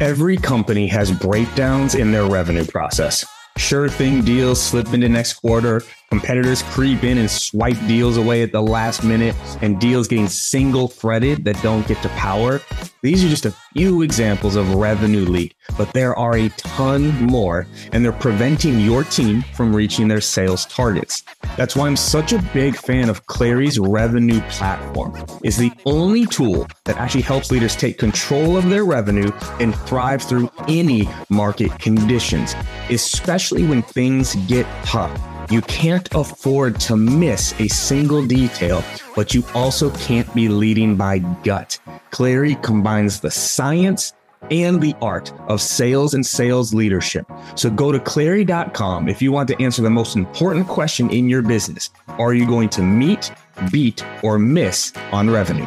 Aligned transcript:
Every 0.00 0.38
company 0.38 0.86
has 0.86 1.12
breakdowns 1.12 1.94
in 1.94 2.10
their 2.10 2.24
revenue 2.24 2.64
process. 2.64 3.22
Sure 3.58 3.86
thing 3.86 4.22
deals 4.22 4.58
slip 4.58 4.94
into 4.94 5.10
next 5.10 5.34
quarter, 5.34 5.82
competitors 6.08 6.62
creep 6.70 7.04
in 7.04 7.18
and 7.18 7.30
swipe 7.30 7.76
deals 7.86 8.16
away 8.16 8.42
at 8.42 8.50
the 8.50 8.62
last 8.62 9.04
minute, 9.04 9.36
and 9.60 9.78
deals 9.78 10.08
getting 10.08 10.26
single 10.26 10.88
threaded 10.88 11.44
that 11.44 11.60
don't 11.62 11.86
get 11.86 12.00
to 12.00 12.08
power. 12.10 12.62
These 13.02 13.22
are 13.22 13.28
just 13.28 13.44
a 13.44 13.54
few 13.74 14.00
examples 14.00 14.56
of 14.56 14.74
revenue 14.74 15.26
leak, 15.26 15.54
but 15.76 15.92
there 15.92 16.16
are 16.16 16.34
a 16.34 16.48
ton 16.50 17.10
more, 17.26 17.66
and 17.92 18.02
they're 18.02 18.12
preventing 18.12 18.80
your 18.80 19.04
team 19.04 19.42
from 19.54 19.76
reaching 19.76 20.08
their 20.08 20.22
sales 20.22 20.64
targets. 20.64 21.24
That's 21.56 21.76
why 21.76 21.86
I'm 21.86 21.96
such 21.96 22.32
a 22.32 22.42
big 22.54 22.76
fan 22.76 23.08
of 23.08 23.26
Clari's 23.26 23.78
revenue 23.78 24.40
platform. 24.48 25.14
It's 25.42 25.56
the 25.56 25.72
only 25.84 26.26
tool 26.26 26.66
that 26.84 26.96
actually 26.96 27.22
helps 27.22 27.50
leaders 27.50 27.76
take 27.76 27.98
control 27.98 28.56
of 28.56 28.68
their 28.68 28.84
revenue 28.84 29.30
and 29.58 29.74
thrive 29.74 30.22
through 30.22 30.50
any 30.68 31.08
market 31.28 31.78
conditions, 31.78 32.54
especially 32.88 33.64
when 33.64 33.82
things 33.82 34.34
get 34.46 34.66
tough. 34.84 35.20
You 35.50 35.62
can't 35.62 36.08
afford 36.14 36.78
to 36.82 36.96
miss 36.96 37.58
a 37.58 37.66
single 37.66 38.24
detail, 38.24 38.84
but 39.16 39.34
you 39.34 39.42
also 39.52 39.90
can't 39.96 40.32
be 40.32 40.48
leading 40.48 40.94
by 40.94 41.18
gut. 41.18 41.78
Clari 42.12 42.54
combines 42.62 43.18
the 43.18 43.32
science 43.32 44.12
and 44.50 44.80
the 44.80 44.94
art 45.00 45.32
of 45.48 45.60
sales 45.60 46.14
and 46.14 46.24
sales 46.24 46.74
leadership. 46.74 47.26
So 47.54 47.70
go 47.70 47.92
to 47.92 47.98
clari.com 47.98 49.08
if 49.08 49.20
you 49.22 49.32
want 49.32 49.48
to 49.48 49.62
answer 49.62 49.82
the 49.82 49.90
most 49.90 50.16
important 50.16 50.66
question 50.68 51.10
in 51.10 51.28
your 51.28 51.42
business. 51.42 51.90
Are 52.08 52.34
you 52.34 52.46
going 52.46 52.68
to 52.70 52.82
meet, 52.82 53.32
beat, 53.70 54.04
or 54.22 54.38
miss 54.38 54.92
on 55.12 55.30
revenue? 55.30 55.66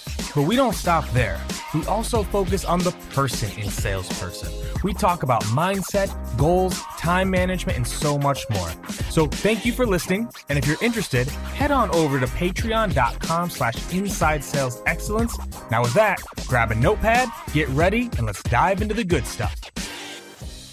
But 0.33 0.43
we 0.43 0.55
don't 0.55 0.75
stop 0.75 1.09
there. 1.09 1.41
We 1.73 1.85
also 1.87 2.23
focus 2.23 2.63
on 2.63 2.79
the 2.79 2.91
person 3.13 3.51
in 3.59 3.69
salesperson. 3.69 4.49
We 4.81 4.93
talk 4.93 5.23
about 5.23 5.43
mindset, 5.45 6.09
goals, 6.37 6.79
time 6.97 7.29
management, 7.29 7.77
and 7.77 7.85
so 7.85 8.17
much 8.17 8.49
more. 8.49 8.71
So 9.09 9.27
thank 9.27 9.65
you 9.65 9.73
for 9.73 9.85
listening. 9.85 10.29
And 10.47 10.57
if 10.57 10.65
you're 10.65 10.81
interested, 10.81 11.27
head 11.27 11.69
on 11.69 11.93
over 11.93 12.17
to 12.17 12.27
patreon.com 12.27 13.49
slash 13.49 13.93
inside 13.93 14.41
sales 14.41 14.81
excellence. 14.85 15.37
Now 15.69 15.81
with 15.81 15.93
that, 15.95 16.21
grab 16.47 16.71
a 16.71 16.75
notepad, 16.75 17.27
get 17.51 17.67
ready, 17.69 18.09
and 18.17 18.25
let's 18.25 18.41
dive 18.43 18.81
into 18.81 18.93
the 18.93 19.03
good 19.03 19.27
stuff. 19.27 19.59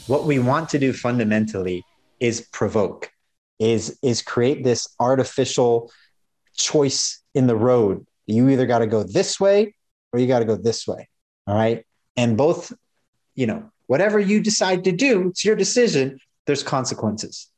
What 0.06 0.24
we 0.24 0.38
want 0.38 0.68
to 0.70 0.78
do 0.78 0.92
fundamentally 0.92 1.84
is 2.20 2.42
provoke, 2.52 3.10
is, 3.58 3.98
is 4.02 4.22
create 4.22 4.62
this 4.62 4.94
artificial 5.00 5.90
choice 6.54 7.22
in 7.34 7.46
the 7.46 7.56
road 7.56 8.06
you 8.28 8.48
either 8.50 8.66
got 8.66 8.80
to 8.80 8.86
go 8.86 9.02
this 9.02 9.40
way 9.40 9.74
or 10.12 10.20
you 10.20 10.26
got 10.26 10.40
to 10.40 10.44
go 10.44 10.56
this 10.56 10.86
way. 10.86 11.08
All 11.46 11.54
right. 11.54 11.84
And 12.16 12.36
both, 12.36 12.72
you 13.34 13.46
know, 13.46 13.70
whatever 13.86 14.18
you 14.18 14.40
decide 14.40 14.84
to 14.84 14.92
do, 14.92 15.28
it's 15.28 15.44
your 15.44 15.56
decision. 15.56 16.18
There's 16.46 16.62
consequences. 16.62 17.48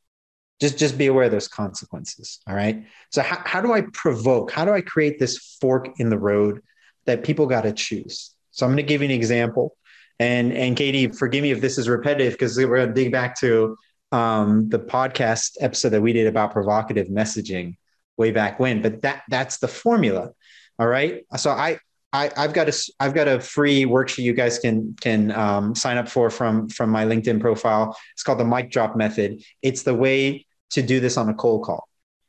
Just, 0.60 0.78
just 0.78 0.98
be 0.98 1.06
aware 1.06 1.28
there's 1.28 1.48
consequences. 1.48 2.40
All 2.46 2.54
right. 2.54 2.84
So, 3.10 3.22
how, 3.22 3.42
how 3.44 3.60
do 3.60 3.72
I 3.72 3.82
provoke? 3.92 4.50
How 4.50 4.64
do 4.64 4.72
I 4.72 4.82
create 4.82 5.18
this 5.18 5.56
fork 5.60 5.88
in 5.98 6.10
the 6.10 6.18
road 6.18 6.60
that 7.06 7.24
people 7.24 7.46
got 7.46 7.62
to 7.62 7.72
choose? 7.72 8.34
So, 8.50 8.66
I'm 8.66 8.72
going 8.72 8.76
to 8.76 8.82
give 8.82 9.00
you 9.00 9.06
an 9.06 9.10
example. 9.14 9.76
And, 10.18 10.52
and 10.52 10.76
Katie, 10.76 11.08
forgive 11.08 11.42
me 11.42 11.50
if 11.50 11.62
this 11.62 11.78
is 11.78 11.88
repetitive 11.88 12.34
because 12.34 12.58
we're 12.58 12.76
going 12.76 12.88
to 12.88 12.94
dig 12.94 13.10
back 13.10 13.38
to 13.40 13.76
um, 14.12 14.68
the 14.68 14.78
podcast 14.78 15.56
episode 15.60 15.90
that 15.90 16.02
we 16.02 16.12
did 16.12 16.26
about 16.26 16.52
provocative 16.52 17.08
messaging 17.08 17.76
way 18.16 18.30
back 18.30 18.60
when. 18.60 18.82
But 18.82 19.02
that 19.02 19.22
that's 19.28 19.58
the 19.58 19.68
formula. 19.68 20.32
All 20.80 20.88
right. 20.88 21.26
So 21.36 21.50
I, 21.50 21.78
I 22.14 22.30
have 22.36 22.54
got 22.54 22.70
a 22.70 22.92
I've 22.98 23.12
got 23.12 23.28
a 23.28 23.38
free 23.38 23.84
worksheet 23.84 24.24
you 24.24 24.32
guys 24.32 24.58
can 24.58 24.96
can 24.98 25.30
um, 25.30 25.74
sign 25.74 25.98
up 25.98 26.08
for 26.08 26.30
from 26.30 26.70
from 26.70 26.88
my 26.88 27.04
LinkedIn 27.04 27.38
profile. 27.38 27.94
It's 28.14 28.22
called 28.22 28.40
the 28.40 28.46
mic 28.46 28.70
drop 28.70 28.96
method. 28.96 29.42
It's 29.60 29.82
the 29.82 29.94
way 29.94 30.46
to 30.70 30.80
do 30.80 30.98
this 30.98 31.18
on 31.18 31.28
a 31.28 31.34
cold 31.34 31.64
call. 31.64 31.86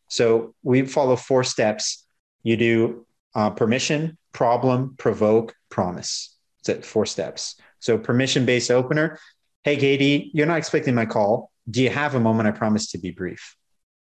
So 0.10 0.54
we 0.64 0.86
follow 0.86 1.16
four 1.16 1.46
steps. 1.46 2.06
You 2.44 2.58
do 2.58 3.06
uh, 3.34 3.52
permission, 3.52 4.18
problem, 4.34 4.96
provoke, 4.98 5.56
promise. 5.70 6.36
That's 6.66 6.80
it. 6.80 6.86
Four 6.86 7.06
steps. 7.06 7.56
So 7.80 7.98
permission 7.98 8.46
based 8.46 8.70
opener. 8.70 9.18
Hey, 9.64 9.78
Katie, 9.78 10.30
you're 10.34 10.46
not 10.46 10.58
expecting 10.58 10.94
my 10.94 11.06
call. 11.06 11.52
Do 11.70 11.82
you 11.82 11.90
have 11.90 12.16
a 12.16 12.20
moment? 12.20 12.50
I 12.50 12.52
promise 12.52 12.92
to 12.92 12.98
be 12.98 13.12
brief. 13.12 13.56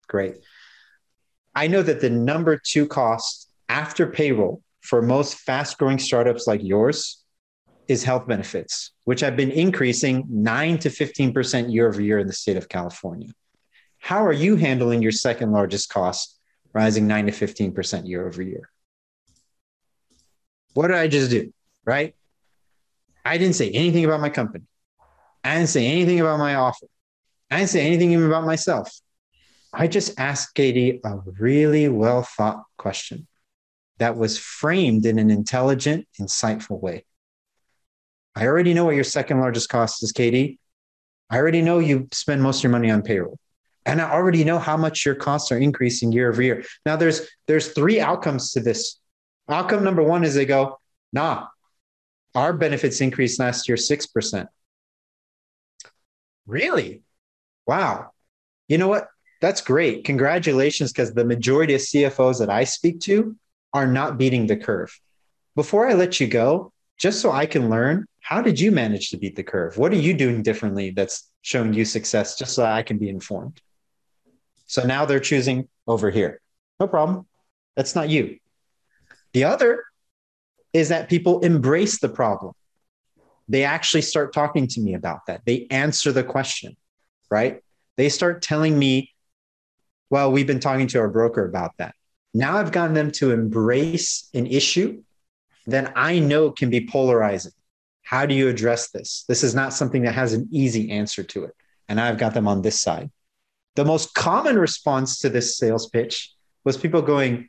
Great. 0.08 0.34
I 1.54 1.69
know 1.69 1.82
that 1.82 2.00
the 2.00 2.10
number 2.10 2.60
two 2.60 2.88
cost 2.88 3.51
after 3.72 4.06
payroll 4.06 4.62
for 4.82 5.00
most 5.00 5.38
fast 5.38 5.78
growing 5.78 5.98
startups 5.98 6.46
like 6.46 6.60
yours 6.62 7.24
is 7.88 8.04
health 8.04 8.28
benefits, 8.28 8.90
which 9.04 9.20
have 9.20 9.34
been 9.34 9.50
increasing 9.50 10.24
9 10.28 10.78
to 10.78 10.90
15% 10.90 11.72
year 11.72 11.88
over 11.88 12.02
year 12.02 12.18
in 12.18 12.26
the 12.26 12.34
state 12.34 12.58
of 12.58 12.68
California. 12.68 13.30
How 13.98 14.26
are 14.26 14.32
you 14.32 14.56
handling 14.56 15.00
your 15.00 15.10
second 15.10 15.52
largest 15.52 15.88
cost, 15.88 16.38
rising 16.74 17.06
9 17.06 17.26
to 17.26 17.32
15% 17.32 18.06
year 18.06 18.28
over 18.28 18.42
year? 18.42 18.68
What 20.74 20.88
did 20.88 20.98
I 20.98 21.08
just 21.08 21.30
do? 21.30 21.50
Right? 21.86 22.14
I 23.24 23.38
didn't 23.38 23.54
say 23.54 23.70
anything 23.70 24.04
about 24.04 24.20
my 24.20 24.30
company. 24.30 24.66
I 25.42 25.54
didn't 25.54 25.70
say 25.70 25.86
anything 25.86 26.20
about 26.20 26.38
my 26.38 26.56
offer. 26.56 26.86
I 27.50 27.56
didn't 27.56 27.70
say 27.70 27.86
anything 27.86 28.12
even 28.12 28.26
about 28.26 28.44
myself. 28.44 28.92
I 29.72 29.86
just 29.86 30.20
asked 30.20 30.54
Katie 30.54 31.00
a 31.02 31.16
really 31.40 31.88
well 31.88 32.22
thought 32.22 32.64
question 32.76 33.26
that 33.98 34.16
was 34.16 34.38
framed 34.38 35.06
in 35.06 35.19
an 35.19 35.30
intelligent, 35.30 36.06
insightful 36.20 36.80
way. 36.80 37.04
I 38.34 38.47
already 38.47 38.75
know 38.75 38.86
what 38.86 38.94
your 38.94 39.04
second 39.04 39.41
largest 39.41 39.69
cost 39.69 40.03
is, 40.03 40.12
Katie. 40.12 40.58
I 41.30 41.38
already 41.38 41.62
know 41.62 41.78
you 41.78 42.08
spend 42.12 42.42
most 42.42 42.58
of 42.58 42.64
your 42.64 42.72
money 42.72 42.91
on 42.91 43.02
payroll. 43.02 43.38
And 43.84 44.00
I 44.00 44.10
already 44.10 44.44
know 44.44 44.58
how 44.58 44.76
much 44.76 45.04
your 45.04 45.14
costs 45.14 45.50
are 45.50 45.58
increasing 45.58 46.12
year 46.12 46.31
over 46.31 46.41
year. 46.41 46.64
Now 46.86 46.97
there's 46.97 47.22
there's 47.47 47.72
three 47.72 48.00
outcomes 48.00 48.52
to 48.52 48.60
this. 48.60 49.00
Outcome 49.48 49.82
number 49.82 50.02
one 50.02 50.25
is 50.25 50.34
they 50.34 50.47
go, 50.47 50.78
nah, 51.12 51.47
our 52.34 52.52
benefits 52.52 53.00
increased 53.00 53.41
last 53.41 53.69
year 53.69 53.76
6%. 53.76 54.47
Really? 56.47 57.02
Wow. 57.66 58.12
You 58.69 58.78
know 58.78 58.88
what? 58.88 59.08
That's 59.41 59.60
great. 59.60 60.04
Congratulations, 60.04 60.92
because 60.92 61.12
the 61.12 61.25
majority 61.25 61.75
of 61.75 61.81
CFOs 61.81 62.38
that 62.38 62.50
I 62.50 62.64
speak 62.64 63.00
to 63.00 63.36
are 63.72 63.86
not 63.86 64.18
beating 64.18 64.46
the 64.46 64.56
curve. 64.56 64.98
Before 65.54 65.86
I 65.86 65.94
let 65.94 66.20
you 66.20 66.26
go, 66.26 66.72
just 66.98 67.20
so 67.20 67.30
I 67.32 67.46
can 67.46 67.68
learn, 67.68 68.06
how 68.20 68.40
did 68.40 68.60
you 68.60 68.70
manage 68.70 69.10
to 69.10 69.16
beat 69.16 69.36
the 69.36 69.42
curve? 69.42 69.76
What 69.76 69.92
are 69.92 69.96
you 69.96 70.14
doing 70.14 70.42
differently 70.42 70.90
that's 70.90 71.30
showing 71.42 71.74
you 71.74 71.84
success 71.84 72.38
just 72.38 72.54
so 72.54 72.64
I 72.64 72.82
can 72.82 72.98
be 72.98 73.08
informed? 73.08 73.60
So 74.66 74.84
now 74.84 75.04
they're 75.04 75.20
choosing 75.20 75.68
over 75.86 76.10
here. 76.10 76.40
No 76.78 76.86
problem. 76.86 77.26
That's 77.76 77.94
not 77.94 78.08
you. 78.08 78.38
The 79.32 79.44
other 79.44 79.84
is 80.72 80.88
that 80.90 81.08
people 81.08 81.40
embrace 81.40 82.00
the 82.00 82.08
problem. 82.08 82.54
They 83.48 83.64
actually 83.64 84.02
start 84.02 84.32
talking 84.32 84.66
to 84.68 84.80
me 84.80 84.94
about 84.94 85.26
that. 85.26 85.42
They 85.44 85.66
answer 85.70 86.12
the 86.12 86.25
question, 86.25 86.76
right? 87.30 87.60
They 87.96 88.08
start 88.08 88.42
telling 88.42 88.78
me, 88.78 89.10
well, 90.08 90.30
we've 90.32 90.46
been 90.46 90.60
talking 90.60 90.86
to 90.88 91.00
our 91.00 91.08
broker 91.08 91.44
about 91.44 91.72
that. 91.78 91.94
Now 92.34 92.56
I've 92.56 92.73
gotten 92.73 92.94
them 92.94 93.11
to 93.12 93.31
embrace 93.31 94.29
an 94.34 94.46
issue 94.46 95.02
that 95.67 95.93
I 95.96 96.19
know 96.19 96.50
can 96.50 96.70
be 96.70 96.87
polarizing. 96.87 97.52
How 98.02 98.26
do 98.26 98.34
you 98.34 98.49
address 98.49 98.90
this? 98.90 99.25
This 99.29 99.44
is 99.44 99.55
not 99.55 99.73
something 99.73 100.02
that 100.02 100.14
has 100.14 100.32
an 100.32 100.49
easy 100.50 100.90
answer 100.90 101.23
to 101.23 101.44
it. 101.44 101.55
And 101.88 102.00
I've 102.00 102.19
got 102.19 102.34
them 102.34 102.49
on 102.49 102.62
this 102.62 102.81
side. 102.81 103.11
The 103.75 103.84
most 103.84 104.14
common 104.14 104.58
response 104.58 105.20
to 105.20 105.29
this 105.29 105.56
sales 105.56 105.88
pitch 105.88 106.32
was 106.64 106.76
people 106.76 107.02
going, 107.02 107.49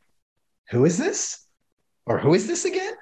Who 0.69 0.85
is 0.85 0.97
this? 0.97 1.45
Or 2.05 2.19
who 2.19 2.33
is 2.33 2.47
this 2.47 2.65
again? 2.65 2.93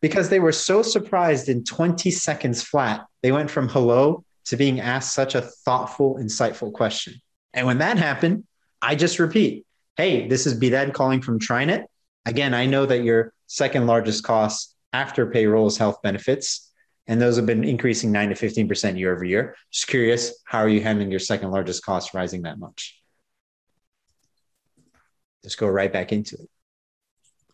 Because 0.00 0.28
they 0.28 0.40
were 0.40 0.52
so 0.52 0.82
surprised 0.82 1.48
in 1.48 1.64
20 1.64 2.10
seconds 2.10 2.62
flat, 2.62 3.06
they 3.22 3.32
went 3.32 3.50
from 3.50 3.68
hello 3.68 4.24
to 4.46 4.56
being 4.56 4.80
asked 4.80 5.14
such 5.14 5.34
a 5.34 5.42
thoughtful, 5.42 6.16
insightful 6.16 6.72
question. 6.72 7.14
And 7.54 7.66
when 7.66 7.78
that 7.78 7.98
happened, 7.98 8.44
I 8.80 8.96
just 8.96 9.18
repeat, 9.18 9.64
Hey, 9.96 10.26
this 10.26 10.46
is 10.46 10.54
Bilal 10.54 10.90
calling 10.92 11.20
from 11.20 11.38
TriNet. 11.38 11.84
Again, 12.24 12.54
I 12.54 12.64
know 12.64 12.86
that 12.86 13.04
your 13.04 13.34
second 13.46 13.86
largest 13.86 14.24
cost 14.24 14.74
after 14.94 15.30
payroll 15.30 15.66
is 15.66 15.76
health 15.76 16.00
benefits. 16.02 16.70
And 17.06 17.20
those 17.20 17.36
have 17.36 17.46
been 17.46 17.64
increasing 17.64 18.10
9 18.10 18.30
to 18.30 18.34
15% 18.34 18.98
year 18.98 19.14
over 19.14 19.24
year. 19.24 19.56
Just 19.70 19.88
curious, 19.88 20.40
how 20.44 20.60
are 20.60 20.68
you 20.68 20.80
handling 20.80 21.10
your 21.10 21.20
second 21.20 21.50
largest 21.50 21.84
cost 21.84 22.14
rising 22.14 22.42
that 22.42 22.58
much? 22.58 22.98
Just 25.42 25.58
go 25.58 25.66
right 25.66 25.92
back 25.92 26.12
into 26.12 26.36
it. 26.36 26.48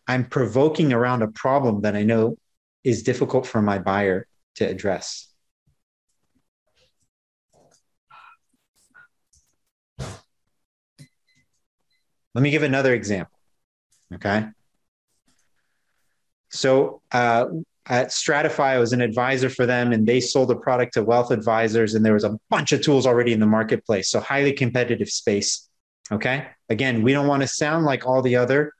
I'm 0.07 0.25
provoking 0.25 0.93
around 0.93 1.23
a 1.23 1.27
problem 1.27 1.81
that 1.81 1.95
I 1.95 2.03
know 2.03 2.37
is 2.83 3.03
difficult 3.03 3.47
for 3.47 3.61
my 3.61 3.79
buyer 3.79 4.27
to 4.55 4.65
address. 4.65 5.28
Let 12.35 12.41
me 12.41 12.51
give 12.51 12.63
another 12.63 12.93
example. 12.93 13.37
Okay. 14.13 14.45
So 16.49 17.01
uh, 17.11 17.45
at 17.85 18.09
Stratifi, 18.09 18.59
I 18.59 18.77
was 18.79 18.93
an 18.93 19.01
advisor 19.01 19.49
for 19.49 19.65
them, 19.65 19.91
and 19.91 20.07
they 20.07 20.19
sold 20.19 20.51
a 20.51 20.55
product 20.55 20.93
to 20.93 21.03
wealth 21.03 21.31
advisors, 21.31 21.95
and 21.95 22.05
there 22.05 22.13
was 22.13 22.23
a 22.23 22.39
bunch 22.49 22.71
of 22.71 22.81
tools 22.81 23.05
already 23.05 23.33
in 23.33 23.39
the 23.39 23.45
marketplace. 23.45 24.09
So 24.09 24.19
highly 24.19 24.53
competitive 24.53 25.09
space. 25.09 25.69
Okay. 26.11 26.47
Again, 26.69 27.03
we 27.03 27.13
don't 27.13 27.27
want 27.27 27.41
to 27.41 27.47
sound 27.47 27.85
like 27.85 28.05
all 28.05 28.21
the 28.21 28.35
other 28.35 28.73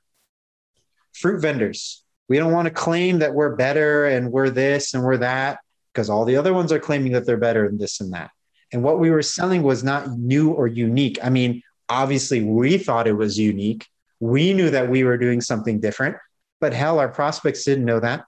fruit 1.13 1.41
vendors. 1.41 2.03
We 2.27 2.37
don't 2.37 2.53
want 2.53 2.67
to 2.67 2.73
claim 2.73 3.19
that 3.19 3.33
we're 3.33 3.55
better 3.55 4.05
and 4.05 4.31
we're 4.31 4.51
this 4.51 4.93
and 4.93 5.03
we're 5.03 5.17
that 5.17 5.59
because 5.93 6.09
all 6.09 6.25
the 6.25 6.37
other 6.37 6.53
ones 6.53 6.71
are 6.71 6.79
claiming 6.79 7.13
that 7.13 7.25
they're 7.25 7.37
better 7.37 7.65
and 7.65 7.79
this 7.79 7.99
and 7.99 8.13
that. 8.13 8.29
And 8.71 8.83
what 8.83 8.99
we 8.99 9.09
were 9.09 9.23
selling 9.23 9.63
was 9.63 9.83
not 9.83 10.11
new 10.11 10.51
or 10.51 10.67
unique. 10.67 11.17
I 11.23 11.29
mean, 11.29 11.63
obviously, 11.89 12.43
we 12.43 12.77
thought 12.77 13.07
it 13.07 13.13
was 13.13 13.37
unique. 13.37 13.87
We 14.19 14.53
knew 14.53 14.69
that 14.69 14.89
we 14.89 15.03
were 15.03 15.17
doing 15.17 15.41
something 15.41 15.79
different, 15.79 16.17
but 16.59 16.73
hell, 16.73 16.99
our 16.99 17.09
prospects 17.09 17.63
didn't 17.63 17.85
know 17.85 17.99
that. 17.99 18.25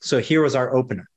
So 0.00 0.18
here 0.18 0.42
was 0.42 0.54
our 0.54 0.74
opener. 0.74 1.08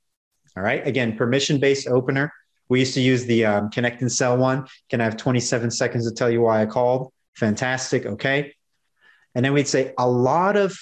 All 0.55 0.63
right. 0.63 0.85
Again, 0.85 1.17
permission 1.17 1.59
based 1.59 1.87
opener. 1.87 2.31
We 2.69 2.79
used 2.79 2.93
to 2.93 3.01
use 3.01 3.25
the 3.25 3.45
um, 3.45 3.69
connect 3.69 4.01
and 4.01 4.11
sell 4.11 4.37
one. 4.37 4.67
Can 4.89 5.01
I 5.01 5.05
have 5.05 5.17
27 5.17 5.71
seconds 5.71 6.07
to 6.07 6.13
tell 6.13 6.29
you 6.29 6.41
why 6.41 6.61
I 6.61 6.65
called? 6.65 7.11
Fantastic. 7.35 8.05
Okay. 8.05 8.53
And 9.35 9.43
then 9.43 9.53
we'd 9.53 9.67
say 9.67 9.93
a 9.97 10.07
lot 10.07 10.55
of 10.55 10.77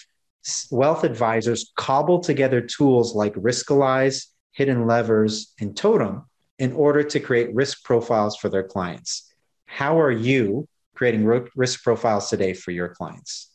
wealth 0.71 1.03
advisors 1.03 1.71
cobble 1.75 2.19
together 2.19 2.61
tools 2.61 3.15
like 3.15 3.33
Riskalyze, 3.35 4.27
Hidden 4.53 4.87
Levers, 4.87 5.53
and 5.59 5.75
Totum 5.75 6.25
in 6.59 6.73
order 6.73 7.03
to 7.03 7.19
create 7.19 7.53
risk 7.55 7.83
profiles 7.83 8.35
for 8.35 8.49
their 8.49 8.63
clients. 8.63 9.30
How 9.71 10.01
are 10.01 10.11
you 10.11 10.67
creating 10.95 11.23
risk 11.55 11.81
profiles 11.81 12.29
today 12.29 12.53
for 12.53 12.71
your 12.71 12.89
clients? 12.89 13.49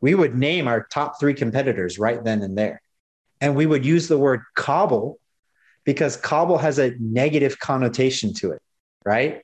We 0.00 0.14
would 0.14 0.36
name 0.36 0.68
our 0.68 0.86
top 0.92 1.18
three 1.18 1.34
competitors 1.34 1.98
right 1.98 2.22
then 2.22 2.42
and 2.42 2.56
there. 2.56 2.80
And 3.40 3.56
we 3.56 3.66
would 3.66 3.84
use 3.84 4.06
the 4.06 4.16
word 4.16 4.42
cobble 4.54 5.18
because 5.84 6.16
cobble 6.16 6.56
has 6.58 6.78
a 6.78 6.94
negative 7.00 7.58
connotation 7.58 8.32
to 8.34 8.52
it, 8.52 8.62
right? 9.04 9.42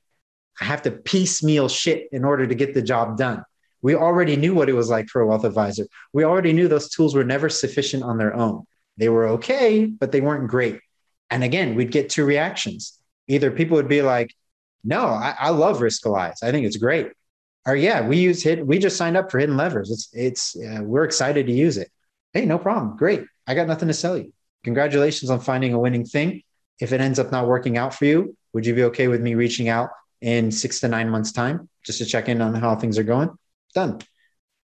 I 0.60 0.64
have 0.64 0.82
to 0.82 0.92
piecemeal 0.92 1.68
shit 1.68 2.08
in 2.12 2.24
order 2.24 2.46
to 2.46 2.54
get 2.54 2.72
the 2.72 2.82
job 2.82 3.18
done. 3.18 3.42
We 3.82 3.96
already 3.96 4.36
knew 4.36 4.54
what 4.54 4.68
it 4.68 4.74
was 4.74 4.90
like 4.90 5.08
for 5.08 5.22
a 5.22 5.26
wealth 5.26 5.44
advisor. 5.44 5.86
We 6.12 6.22
already 6.22 6.52
knew 6.52 6.68
those 6.68 6.88
tools 6.88 7.16
were 7.16 7.24
never 7.24 7.48
sufficient 7.48 8.04
on 8.04 8.16
their 8.16 8.32
own. 8.32 8.64
They 8.96 9.08
were 9.08 9.26
okay, 9.26 9.86
but 9.86 10.12
they 10.12 10.20
weren't 10.20 10.48
great. 10.48 10.78
And 11.30 11.42
again, 11.42 11.74
we'd 11.74 11.90
get 11.90 12.10
two 12.10 12.24
reactions. 12.24 12.96
Either 13.26 13.50
people 13.50 13.76
would 13.76 13.88
be 13.88 14.02
like, 14.02 14.32
no, 14.84 15.06
I, 15.06 15.34
I 15.38 15.48
love 15.50 15.78
Riskalyze. 15.78 16.42
I 16.42 16.50
think 16.50 16.66
it's 16.66 16.76
great. 16.76 17.12
Or 17.66 17.76
yeah, 17.76 18.06
we 18.06 18.18
use 18.18 18.42
hit. 18.42 18.66
We 18.66 18.78
just 18.78 18.96
signed 18.96 19.16
up 19.16 19.30
for 19.30 19.38
hidden 19.38 19.56
levers. 19.56 19.90
It's 19.90 20.08
it's 20.12 20.56
uh, 20.56 20.82
we're 20.82 21.04
excited 21.04 21.46
to 21.46 21.52
use 21.52 21.76
it. 21.76 21.90
Hey, 22.32 22.44
no 22.44 22.58
problem. 22.58 22.96
Great. 22.96 23.24
I 23.46 23.54
got 23.54 23.68
nothing 23.68 23.88
to 23.88 23.94
sell 23.94 24.18
you. 24.18 24.32
Congratulations 24.64 25.30
on 25.30 25.40
finding 25.40 25.72
a 25.72 25.78
winning 25.78 26.04
thing. 26.04 26.42
If 26.80 26.92
it 26.92 27.00
ends 27.00 27.18
up 27.18 27.30
not 27.30 27.46
working 27.46 27.76
out 27.76 27.94
for 27.94 28.04
you, 28.04 28.36
would 28.52 28.66
you 28.66 28.74
be 28.74 28.84
okay 28.84 29.06
with 29.08 29.20
me 29.20 29.34
reaching 29.34 29.68
out 29.68 29.90
in 30.20 30.50
six 30.50 30.80
to 30.80 30.88
nine 30.88 31.08
months' 31.08 31.32
time 31.32 31.68
just 31.84 31.98
to 31.98 32.04
check 32.04 32.28
in 32.28 32.40
on 32.40 32.54
how 32.54 32.74
things 32.74 32.98
are 32.98 33.04
going? 33.04 33.30
Done. 33.74 34.00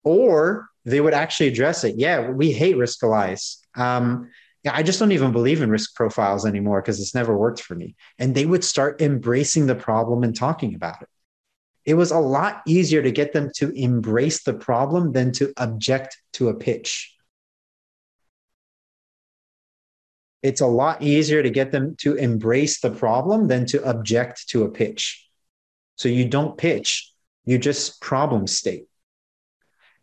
Or 0.03 0.69
they 0.85 1.01
would 1.01 1.13
actually 1.13 1.49
address 1.49 1.83
it. 1.83 1.95
Yeah, 1.97 2.29
we 2.29 2.51
hate 2.51 2.77
risk 2.77 3.01
Riskalyze. 3.01 3.57
Um, 3.75 4.31
I 4.67 4.83
just 4.83 4.99
don't 4.99 5.13
even 5.13 5.31
believe 5.31 5.61
in 5.61 5.69
risk 5.69 5.95
profiles 5.95 6.45
anymore 6.45 6.81
because 6.81 6.99
it's 6.99 7.15
never 7.15 7.37
worked 7.37 7.61
for 7.61 7.75
me. 7.75 7.95
And 8.17 8.35
they 8.35 8.45
would 8.45 8.63
start 8.63 9.01
embracing 9.01 9.67
the 9.67 9.75
problem 9.75 10.23
and 10.23 10.35
talking 10.35 10.75
about 10.75 11.01
it. 11.01 11.07
It 11.85 11.93
was 11.93 12.11
a 12.11 12.19
lot 12.19 12.61
easier 12.67 13.01
to 13.01 13.11
get 13.11 13.31
them 13.31 13.51
to 13.55 13.71
embrace 13.71 14.43
the 14.43 14.53
problem 14.53 15.13
than 15.13 15.31
to 15.33 15.53
object 15.57 16.17
to 16.33 16.49
a 16.49 16.53
pitch. 16.53 17.15
It's 20.43 20.61
a 20.61 20.67
lot 20.67 21.01
easier 21.01 21.41
to 21.41 21.49
get 21.49 21.71
them 21.71 21.95
to 21.99 22.15
embrace 22.15 22.79
the 22.79 22.91
problem 22.91 23.47
than 23.47 23.65
to 23.67 23.83
object 23.83 24.49
to 24.49 24.63
a 24.63 24.69
pitch. 24.69 25.25
So 25.95 26.07
you 26.07 26.27
don't 26.27 26.57
pitch, 26.57 27.11
you 27.45 27.57
just 27.57 28.01
problem 28.01 28.47
state. 28.47 28.85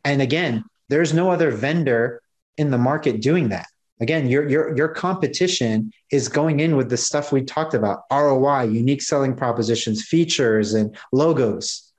And 0.04 0.20
again, 0.20 0.64
there's 0.88 1.14
no 1.14 1.30
other 1.30 1.50
vendor 1.50 2.22
in 2.56 2.70
the 2.70 2.78
market 2.78 3.20
doing 3.20 3.50
that. 3.50 3.66
Again, 4.00 4.28
your, 4.28 4.48
your, 4.48 4.76
your 4.76 4.88
competition 4.88 5.90
is 6.10 6.28
going 6.28 6.60
in 6.60 6.76
with 6.76 6.90
the 6.90 6.98
stuff 6.98 7.32
we 7.32 7.42
talked 7.42 7.72
about 7.72 8.02
ROI, 8.12 8.64
unique 8.64 9.00
selling 9.00 9.34
propositions, 9.34 10.04
features, 10.04 10.74
and 10.74 10.96
logos. 11.12 11.92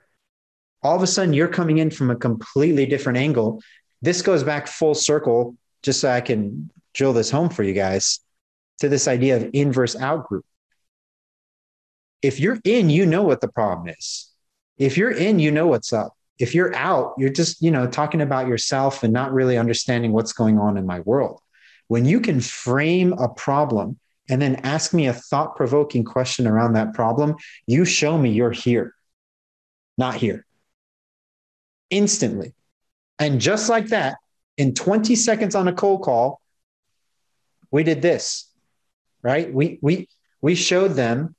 All 0.83 0.95
of 0.95 1.01
a 1.01 1.07
sudden, 1.07 1.33
you're 1.33 1.47
coming 1.47 1.79
in 1.79 1.89
from 1.89 2.11
a 2.11 2.15
completely 2.15 2.85
different 2.85 3.17
angle. 3.17 3.61
This 4.03 4.21
goes 4.21 4.43
back 4.43 4.67
full 4.67 4.93
circle, 4.93 5.55
just 5.81 5.99
so 5.99 6.11
I 6.11 6.21
can 6.21 6.69
drill 6.93 7.13
this 7.13 7.31
home 7.31 7.49
for 7.49 7.63
you 7.63 7.73
guys 7.73 8.19
to 8.79 8.89
this 8.89 9.07
idea 9.07 9.37
of 9.37 9.49
inverse 9.53 9.95
outgroup. 9.95 10.41
If 12.21 12.39
you're 12.39 12.59
in, 12.63 12.91
you 12.91 13.07
know 13.07 13.23
what 13.23 13.41
the 13.41 13.47
problem 13.47 13.89
is. 13.89 14.31
If 14.77 14.97
you're 14.97 15.11
in, 15.11 15.39
you 15.39 15.49
know 15.49 15.65
what's 15.65 15.93
up. 15.93 16.13
If 16.37 16.53
you're 16.53 16.75
out, 16.75 17.15
you're 17.17 17.31
just, 17.31 17.61
you 17.61 17.71
know, 17.71 17.87
talking 17.87 18.21
about 18.21 18.47
yourself 18.47 19.01
and 19.01 19.11
not 19.11 19.33
really 19.33 19.57
understanding 19.57 20.11
what's 20.11 20.33
going 20.33 20.59
on 20.59 20.77
in 20.77 20.85
my 20.85 20.99
world. 20.99 21.41
When 21.87 22.05
you 22.05 22.19
can 22.19 22.41
frame 22.41 23.13
a 23.13 23.29
problem 23.29 23.99
and 24.29 24.41
then 24.41 24.55
ask 24.55 24.93
me 24.93 25.07
a 25.07 25.13
thought 25.13 25.55
provoking 25.55 26.03
question 26.03 26.47
around 26.47 26.73
that 26.73 26.93
problem, 26.93 27.35
you 27.65 27.85
show 27.85 28.17
me 28.17 28.31
you're 28.31 28.51
here, 28.51 28.93
not 29.97 30.15
here. 30.15 30.45
Instantly. 31.89 32.53
And 33.19 33.39
just 33.39 33.69
like 33.69 33.87
that, 33.87 34.17
in 34.57 34.73
20 34.73 35.15
seconds 35.15 35.55
on 35.55 35.67
a 35.67 35.73
cold 35.73 36.01
call, 36.01 36.41
we 37.71 37.83
did 37.83 38.01
this 38.01 38.47
right? 39.21 39.53
We 39.53 39.79
we 39.81 40.07
we 40.41 40.55
showed 40.55 40.93
them 40.93 41.35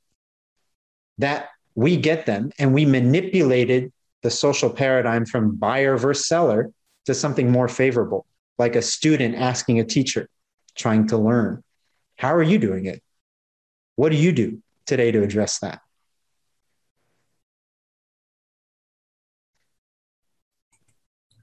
that 1.19 1.49
we 1.75 1.97
get 1.97 2.27
them 2.27 2.53
and 2.59 2.75
we 2.75 2.85
manipulated 2.85 3.93
the 4.23 4.31
social 4.31 4.71
paradigm 4.71 5.25
from 5.25 5.57
buyer 5.57 5.97
versus 5.97 6.29
seller 6.29 6.71
to 7.07 7.15
something 7.15 7.51
more 7.51 7.69
favorable, 7.69 8.27
like 8.59 8.77
a 8.77 8.83
student 8.83 9.37
asking 9.37 9.81
a 9.81 9.85
teacher, 9.85 10.29
trying 10.79 11.09
to 11.09 11.19
learn. 11.19 11.63
How 12.17 12.35
are 12.35 12.43
you 12.43 12.59
doing 12.59 12.87
it? 12.87 13.03
What 13.97 14.11
do 14.11 14.17
you 14.17 14.33
do 14.33 14.63
today 14.87 15.11
to 15.11 15.23
address 15.23 15.59
that? 15.59 15.81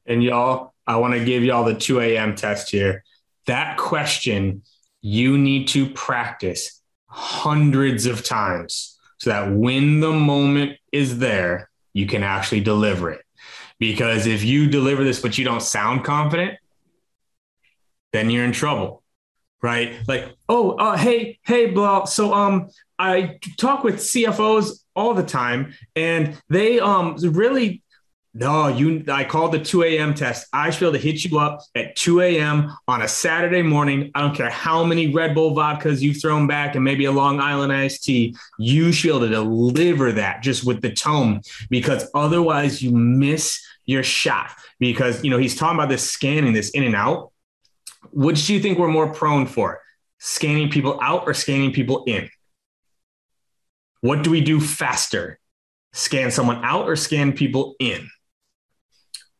And 0.05 0.23
y'all, 0.23 0.73
I 0.87 0.97
want 0.97 1.15
to 1.15 1.25
give 1.25 1.43
y'all 1.43 1.63
the 1.63 1.75
2 1.75 1.99
a.m. 1.99 2.35
test 2.35 2.69
here. 2.69 3.03
That 3.47 3.77
question 3.77 4.63
you 5.01 5.37
need 5.37 5.67
to 5.69 5.89
practice 5.89 6.81
hundreds 7.07 8.05
of 8.05 8.23
times 8.23 8.97
so 9.17 9.29
that 9.29 9.51
when 9.51 9.99
the 9.99 10.11
moment 10.11 10.77
is 10.91 11.19
there, 11.19 11.69
you 11.93 12.05
can 12.07 12.23
actually 12.23 12.61
deliver 12.61 13.11
it. 13.11 13.21
Because 13.79 14.27
if 14.27 14.43
you 14.43 14.67
deliver 14.67 15.03
this, 15.03 15.21
but 15.21 15.37
you 15.37 15.45
don't 15.45 15.61
sound 15.61 16.03
confident, 16.03 16.57
then 18.13 18.29
you're 18.29 18.45
in 18.45 18.51
trouble. 18.51 19.03
Right. 19.65 19.95
Like, 20.07 20.35
oh, 20.47 20.73
uh, 20.73 20.95
hey, 20.95 21.39
hey, 21.41 21.71
blah. 21.71 22.05
So 22.05 22.35
um, 22.35 22.69
I 22.99 23.39
talk 23.57 23.83
with 23.83 23.95
CFOs 23.95 24.83
all 24.95 25.15
the 25.15 25.23
time, 25.23 25.73
and 25.95 26.39
they 26.49 26.79
um 26.79 27.15
really 27.19 27.81
no, 28.35 28.67
you. 28.67 29.03
I 29.07 29.23
called 29.23 29.53
the 29.53 29.59
2 29.59 29.83
a.m. 29.83 30.13
test. 30.13 30.47
I 30.53 30.69
should 30.69 30.81
be 30.81 30.85
able 30.85 30.97
to 30.99 31.03
hit 31.03 31.23
you 31.23 31.39
up 31.39 31.61
at 31.73 31.95
2 31.95 32.21
a.m. 32.21 32.77
on 32.87 33.01
a 33.01 33.07
Saturday 33.07 33.63
morning. 33.63 34.11
I 34.13 34.21
don't 34.21 34.35
care 34.35 34.51
how 34.51 34.83
many 34.83 35.11
Red 35.11 35.33
Bull 35.33 35.55
vodkas 35.55 35.99
you've 35.99 36.21
thrown 36.21 36.45
back 36.45 36.75
and 36.75 36.83
maybe 36.83 37.05
a 37.05 37.11
Long 37.11 37.39
Island 37.39 37.73
iced 37.73 38.03
tea. 38.03 38.35
You 38.59 38.91
should 38.91 39.07
be 39.07 39.15
able 39.15 39.21
to 39.21 39.29
deliver 39.29 40.11
that 40.11 40.43
just 40.43 40.63
with 40.63 40.83
the 40.83 40.91
tone, 40.91 41.41
because 41.71 42.07
otherwise 42.13 42.83
you 42.83 42.91
miss 42.91 43.65
your 43.85 44.03
shot. 44.03 44.51
Because 44.79 45.23
you 45.23 45.31
know 45.31 45.39
he's 45.39 45.55
talking 45.55 45.79
about 45.79 45.89
this 45.89 46.07
scanning, 46.07 46.53
this 46.53 46.69
in 46.69 46.83
and 46.83 46.95
out. 46.95 47.31
Which 48.11 48.47
do 48.47 48.53
you 48.53 48.59
think 48.59 48.77
we're 48.77 48.87
more 48.87 49.13
prone 49.13 49.45
for? 49.45 49.81
Scanning 50.19 50.69
people 50.69 50.99
out 51.01 51.23
or 51.25 51.33
scanning 51.33 51.73
people 51.73 52.03
in? 52.05 52.29
What 54.01 54.23
do 54.23 54.29
we 54.29 54.41
do 54.41 54.59
faster? 54.59 55.39
Scan 55.93 56.31
someone 56.31 56.63
out 56.63 56.87
or 56.87 56.95
scan 56.95 57.33
people 57.33 57.75
in? 57.79 58.07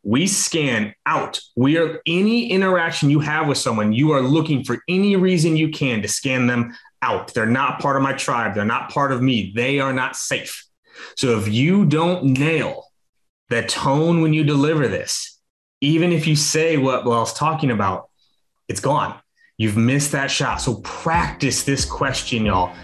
we 0.06 0.28
scan 0.28 0.94
out. 1.08 1.42
We 1.56 1.78
are 1.80 2.00
any 2.06 2.52
interaction 2.52 3.10
you 3.10 3.20
have 3.22 3.48
with 3.48 3.58
someone, 3.58 3.92
you 3.92 4.12
are 4.12 4.22
looking 4.22 4.64
for 4.64 4.78
any 4.88 5.16
reason 5.16 5.58
you 5.58 5.70
can 5.70 6.04
to 6.04 6.08
scan 6.08 6.46
them 6.46 6.76
out. 7.02 7.34
They're 7.34 7.48
not 7.48 7.80
part 7.82 7.98
of 7.98 8.04
my 8.04 8.14
tribe. 8.14 8.54
They're 8.54 8.66
not 8.66 8.92
part 8.92 9.12
of 9.12 9.24
me. 9.24 9.52
They 9.56 9.80
are 9.80 9.92
not 9.92 10.16
safe. 10.16 10.64
So 11.18 11.40
if 11.40 11.48
you 11.48 11.86
don't 11.86 12.24
nail 12.38 12.86
the 13.50 13.64
tone 13.64 14.22
when 14.22 14.32
you 14.32 14.44
deliver 14.44 14.88
this, 14.88 15.40
even 15.82 16.12
if 16.12 16.28
you 16.28 16.36
say 16.36 16.78
what 16.78 17.04
well, 17.04 17.18
I 17.18 17.22
was 17.22 17.34
talking 17.34 17.72
about, 17.72 18.10
it's 18.68 18.80
gone. 18.80 19.20
You've 19.58 19.78
missed 19.78 20.12
that 20.12 20.30
shot. 20.30 20.62
So 20.62 20.76
practice 20.84 21.64
this 21.64 21.86
question, 21.86 22.46
y'all, 22.46 22.76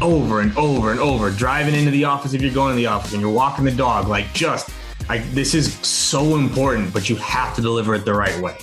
over 0.00 0.40
and 0.40 0.56
over 0.56 0.90
and 0.90 1.00
over. 1.00 1.30
Driving 1.30 1.74
into 1.74 1.90
the 1.90 2.04
office 2.04 2.32
if 2.32 2.40
you're 2.40 2.54
going 2.54 2.72
to 2.72 2.76
the 2.76 2.86
office 2.86 3.12
and 3.12 3.20
you're 3.20 3.30
walking 3.30 3.64
the 3.64 3.72
dog, 3.72 4.08
like 4.08 4.32
just 4.32 4.70
like 5.08 5.28
this 5.32 5.54
is 5.54 5.74
so 5.86 6.36
important, 6.36 6.92
but 6.92 7.10
you 7.10 7.16
have 7.16 7.54
to 7.56 7.62
deliver 7.62 7.94
it 7.94 8.04
the 8.04 8.14
right 8.14 8.40
way. 8.40 8.56